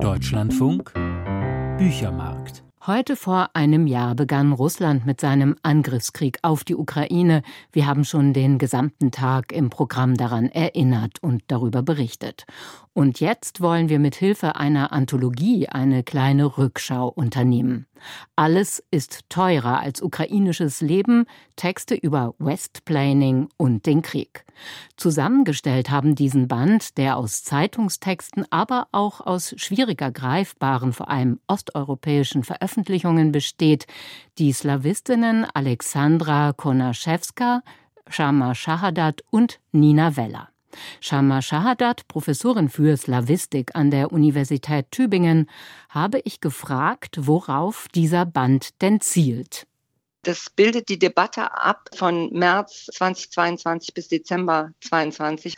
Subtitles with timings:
[0.00, 0.92] Deutschlandfunk
[1.78, 7.42] Büchermarkt Heute vor einem Jahr begann Russland mit seinem Angriffskrieg auf die Ukraine.
[7.70, 12.44] Wir haben schon den gesamten Tag im Programm daran erinnert und darüber berichtet.
[12.92, 17.86] Und jetzt wollen wir mit Hilfe einer Anthologie eine kleine Rückschau unternehmen.
[18.36, 21.26] Alles ist teurer als ukrainisches Leben,
[21.56, 24.44] Texte über Westplaning und den Krieg.
[24.96, 32.44] Zusammengestellt haben diesen Band, der aus Zeitungstexten, aber auch aus schwieriger greifbaren, vor allem osteuropäischen
[32.44, 33.86] Veröffentlichungen besteht,
[34.38, 37.62] die Slawistinnen Alexandra Konaschewska,
[38.08, 40.51] Shama Shahadat und Nina Weller.
[41.00, 45.48] Shama Shahadat, Professorin für Slawistik an der Universität Tübingen,
[45.88, 49.66] habe ich gefragt, worauf dieser Band denn zielt.
[50.22, 55.56] Das bildet die Debatte ab von März 2022 bis Dezember 2022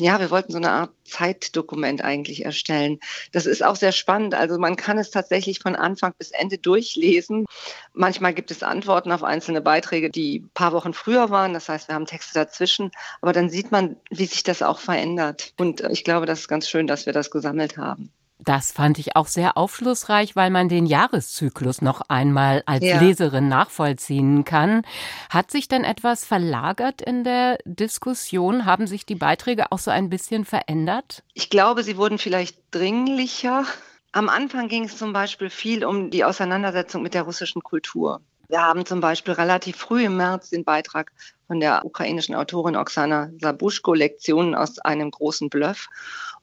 [0.00, 2.98] ja, wir wollten so eine Art Zeitdokument eigentlich erstellen.
[3.32, 4.34] Das ist auch sehr spannend.
[4.34, 7.46] Also man kann es tatsächlich von Anfang bis Ende durchlesen.
[7.92, 11.54] Manchmal gibt es Antworten auf einzelne Beiträge, die ein paar Wochen früher waren.
[11.54, 12.90] Das heißt, wir haben Texte dazwischen.
[13.20, 15.52] Aber dann sieht man, wie sich das auch verändert.
[15.58, 18.13] Und ich glaube, das ist ganz schön, dass wir das gesammelt haben.
[18.38, 23.00] Das fand ich auch sehr aufschlussreich, weil man den Jahreszyklus noch einmal als ja.
[23.00, 24.82] Leserin nachvollziehen kann.
[25.30, 28.66] Hat sich denn etwas verlagert in der Diskussion?
[28.66, 31.22] Haben sich die Beiträge auch so ein bisschen verändert?
[31.32, 33.64] Ich glaube, sie wurden vielleicht dringlicher.
[34.12, 38.20] Am Anfang ging es zum Beispiel viel um die Auseinandersetzung mit der russischen Kultur.
[38.48, 41.12] Wir haben zum Beispiel relativ früh im März den Beitrag
[41.46, 45.88] von der ukrainischen Autorin Oksana Sabuschko Lektionen aus einem großen Bluff.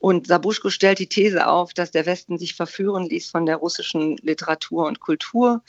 [0.01, 4.17] Und Sabuschko stellt die These auf, dass der Westen sich verführen ließ von der russischen
[4.17, 5.61] Literatur und Kultur,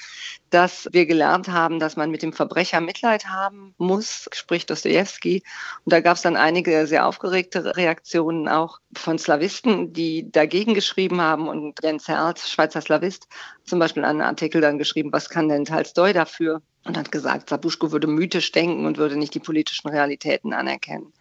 [0.48, 5.42] dass wir gelernt haben, dass man mit dem Verbrecher Mitleid haben muss, spricht Dostoevsky.
[5.84, 11.20] Und da gab es dann einige sehr aufgeregte Reaktionen auch von Slawisten, die dagegen geschrieben
[11.20, 11.46] haben.
[11.46, 13.28] Und Jens Herlt, Schweizer Slawist,
[13.64, 16.62] zum Beispiel einen Artikel dann geschrieben, was kann denn Tolstoi dafür?
[16.84, 21.12] Und hat gesagt, Sabuschko würde mythisch denken und würde nicht die politischen Realitäten anerkennen.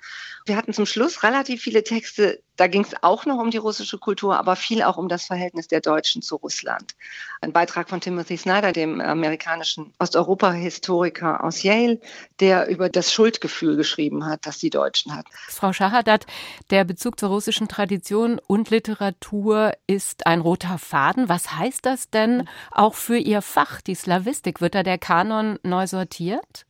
[0.46, 3.98] Wir hatten zum Schluss relativ viele Texte, da ging es auch noch um die russische
[3.98, 6.96] Kultur, aber viel auch um das Verhältnis der Deutschen zu Russland.
[7.42, 12.00] Ein Beitrag von Timothy Snyder, dem amerikanischen Osteuropa-Historiker aus Yale,
[12.40, 15.30] der über das Schuldgefühl geschrieben hat, das die Deutschen hatten.
[15.48, 16.28] Frau Schahadat,
[16.70, 21.30] der Bezug zur russischen Tradition und Literatur ist ein roter Faden.
[21.30, 24.62] Was heißt das denn auch für Ihr Fach, die Slawistik?
[24.62, 26.66] Wird da der Kanon neu sortiert?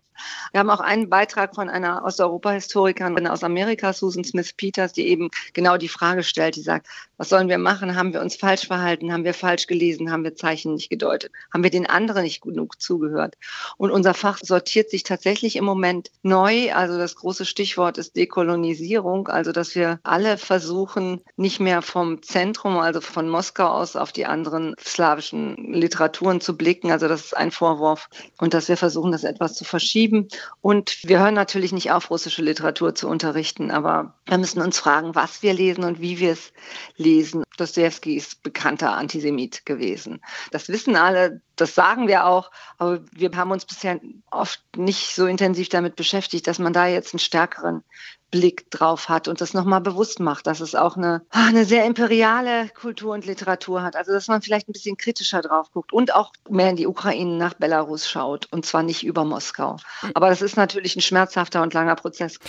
[0.51, 5.29] Wir haben auch einen Beitrag von einer Osteuropa-Historikerin aus Amerika, Susan Smith Peters, die eben
[5.53, 6.87] genau die Frage stellt, die sagt,
[7.17, 7.95] was sollen wir machen?
[7.95, 9.13] Haben wir uns falsch verhalten?
[9.13, 10.11] Haben wir falsch gelesen?
[10.11, 11.31] Haben wir Zeichen nicht gedeutet?
[11.53, 13.35] Haben wir den anderen nicht genug zugehört?
[13.77, 16.73] Und unser Fach sortiert sich tatsächlich im Moment neu.
[16.73, 22.77] Also das große Stichwort ist Dekolonisierung, also dass wir alle versuchen, nicht mehr vom Zentrum,
[22.77, 26.91] also von Moskau aus auf die anderen slawischen Literaturen zu blicken.
[26.91, 28.09] Also das ist ein Vorwurf.
[28.39, 30.27] Und dass wir versuchen, das etwas zu verschieben geschrieben.
[30.61, 35.15] Und wir hören natürlich nicht auf, russische Literatur zu unterrichten, aber wir müssen uns fragen,
[35.15, 36.53] was wir lesen und wie wir es
[36.97, 37.43] lesen.
[37.57, 40.21] Dostoevsky ist bekannter Antisemit gewesen.
[40.51, 43.99] Das wissen alle, das sagen wir auch, aber wir haben uns bisher
[44.29, 47.83] oft nicht so intensiv damit beschäftigt, dass man da jetzt einen stärkeren
[48.31, 51.85] Blick drauf hat und das nochmal bewusst macht, dass es auch eine, ah, eine sehr
[51.85, 53.95] imperiale Kultur und Literatur hat.
[53.95, 57.37] Also dass man vielleicht ein bisschen kritischer drauf guckt und auch mehr in die Ukraine
[57.37, 59.77] nach Belarus schaut und zwar nicht über Moskau.
[60.13, 62.39] Aber das ist natürlich ein schmerzhafter und langer Prozess.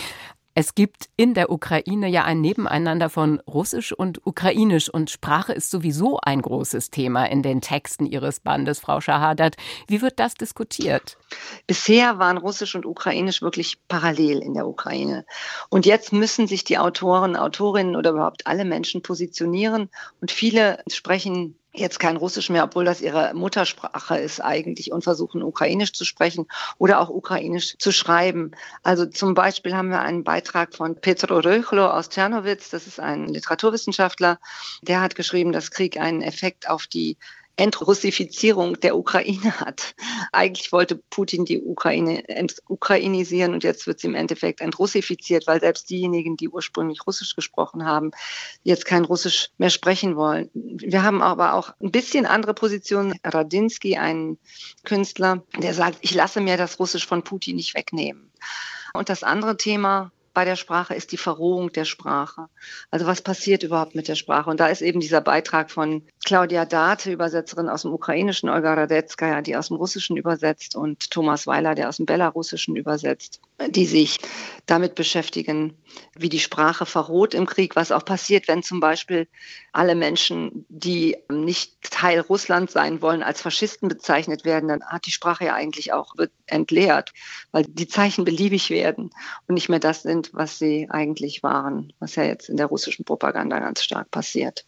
[0.55, 5.71] Es gibt in der Ukraine ja ein Nebeneinander von Russisch und Ukrainisch und Sprache ist
[5.71, 9.55] sowieso ein großes Thema in den Texten Ihres Bandes, Frau Schahadat.
[9.87, 11.17] Wie wird das diskutiert?
[11.65, 15.25] Bisher waren Russisch und Ukrainisch wirklich parallel in der Ukraine.
[15.69, 19.89] Und jetzt müssen sich die Autoren, Autorinnen oder überhaupt alle Menschen positionieren
[20.21, 25.41] und viele sprechen jetzt kein Russisch mehr, obwohl das ihre Muttersprache ist eigentlich und versuchen
[25.41, 26.45] Ukrainisch zu sprechen
[26.77, 28.51] oder auch Ukrainisch zu schreiben.
[28.83, 33.27] Also zum Beispiel haben wir einen Beitrag von Petro Röchlo aus Tschernowitz, das ist ein
[33.27, 34.39] Literaturwissenschaftler,
[34.81, 37.17] der hat geschrieben, dass Krieg einen Effekt auf die
[37.55, 39.95] Entrussifizierung der Ukraine hat.
[40.31, 42.23] Eigentlich wollte Putin die Ukraine
[42.67, 47.85] ukrainisieren und jetzt wird sie im Endeffekt entrussifiziert, weil selbst diejenigen, die ursprünglich Russisch gesprochen
[47.85, 48.11] haben,
[48.63, 50.49] jetzt kein Russisch mehr sprechen wollen.
[50.53, 53.19] Wir haben aber auch ein bisschen andere Positionen.
[53.23, 54.37] Radinsky, ein
[54.83, 58.31] Künstler, der sagt, ich lasse mir das Russisch von Putin nicht wegnehmen.
[58.93, 62.47] Und das andere Thema, bei der Sprache ist die Verrohung der Sprache.
[62.89, 64.49] Also was passiert überhaupt mit der Sprache?
[64.49, 69.41] Und da ist eben dieser Beitrag von Claudia Date, Übersetzerin aus dem Ukrainischen, Olga Radetskaya,
[69.41, 73.41] die aus dem Russischen übersetzt und Thomas Weiler, der aus dem Belarussischen übersetzt.
[73.69, 74.19] die sich
[74.65, 75.77] damit beschäftigen,
[76.15, 79.27] wie die Sprache verroht im Krieg, was auch passiert, wenn zum Beispiel
[79.71, 85.11] alle Menschen, die nicht Teil Russlands sein wollen, als Faschisten bezeichnet werden, dann hat die
[85.11, 86.15] Sprache ja eigentlich auch
[86.47, 87.13] entleert,
[87.51, 89.11] weil die Zeichen beliebig werden
[89.47, 93.05] und nicht mehr das sind, was sie eigentlich waren, was ja jetzt in der russischen
[93.05, 94.65] Propaganda ganz stark passiert.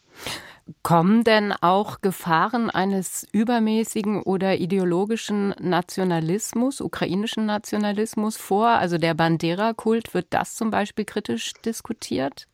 [0.82, 8.68] Kommen denn auch Gefahren eines übermäßigen oder ideologischen Nationalismus, ukrainischen Nationalismus vor?
[8.68, 12.48] Also der Bandera-Kult, wird das zum Beispiel kritisch diskutiert?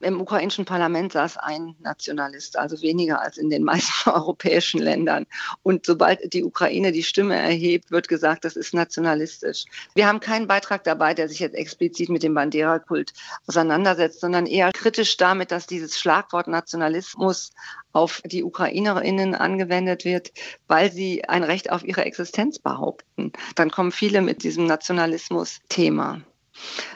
[0.00, 5.26] Im ukrainischen Parlament saß ein Nationalist, also weniger als in den meisten europäischen Ländern.
[5.62, 9.64] Und sobald die Ukraine die Stimme erhebt, wird gesagt, das ist nationalistisch.
[9.94, 13.12] Wir haben keinen Beitrag dabei, der sich jetzt explizit mit dem Bandera-Kult
[13.46, 17.50] auseinandersetzt, sondern eher kritisch damit, dass dieses Schlagwort Nationalismus
[17.92, 20.32] auf die Ukrainerinnen angewendet wird,
[20.68, 23.32] weil sie ein Recht auf ihre Existenz behaupten.
[23.56, 26.22] Dann kommen viele mit diesem Nationalismus-Thema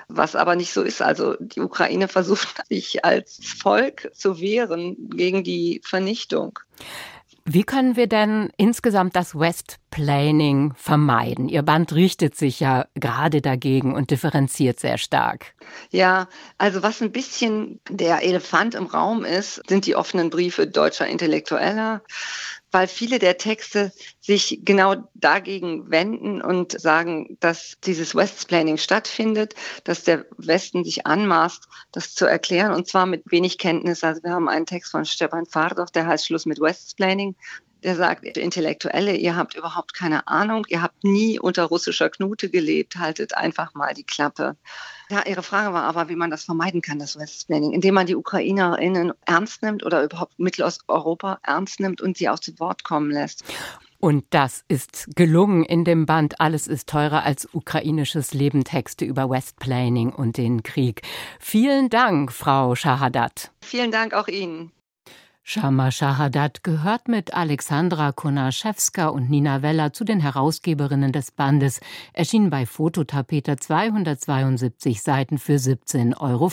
[0.09, 1.03] was aber nicht so ist.
[1.03, 6.59] Also die Ukraine versucht sich als Volk zu wehren gegen die Vernichtung.
[7.47, 11.51] Wie können wir denn insgesamt das Westplaning vermeiden?
[11.51, 15.55] Ihr Band richtet sich ja gerade dagegen und differenziert sehr stark.
[15.91, 16.27] Ja,
[16.57, 22.03] also was ein bisschen der Elefant im Raum ist, sind die offenen Briefe deutscher Intellektueller
[22.75, 29.55] weil viele der Texte sich genau dagegen wenden und sagen, dass dieses Westsplaining stattfindet,
[29.85, 34.03] dass der Westen sich anmaßt, das zu erklären und zwar mit wenig Kenntnis.
[34.03, 37.37] Also wir haben einen Text von Stefan Fardoch, der heißt Schluss mit Westsplaining
[37.85, 42.97] der sagt, Intellektuelle, ihr habt überhaupt keine Ahnung, ihr habt nie unter russischer Knute gelebt,
[42.97, 44.57] haltet einfach mal die Klappe.
[45.11, 48.17] Ja, Ihre Frage war aber, wie man das vermeiden kann, das Westplanning, indem man die
[48.17, 53.45] UkrainerInnen ernst nimmt oder überhaupt Mittelosteuropa ernst nimmt und sie auch zu Wort kommen lässt.
[53.99, 59.29] Und das ist gelungen in dem Band Alles ist teurer als ukrainisches Leben Texte über
[59.31, 61.03] Westplaning und den Krieg.
[61.39, 63.51] Vielen Dank, Frau Shahadat.
[63.63, 64.73] Vielen Dank auch Ihnen.
[65.47, 71.81] Shama Shahadat gehört mit Alexandra Konaschewska und Nina Weller zu den Herausgeberinnen des Bandes,
[72.15, 76.51] erschien bei Fototapeter 272 Seiten für 17,50 Euro.